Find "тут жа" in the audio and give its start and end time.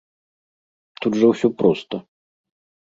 1.03-1.31